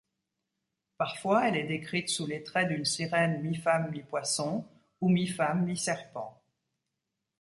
[0.97, 4.65] Parfois elle est décrite sous les traits d'une sirène mi-femme mi-poisson
[4.99, 6.41] ou mi-femme mi-serpent.